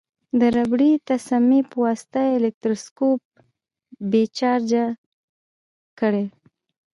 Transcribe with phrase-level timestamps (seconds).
[0.39, 3.21] د ربړي تسمې په واسطه الکتروسکوپ
[4.09, 4.85] بې چارجه
[5.99, 6.25] کړئ.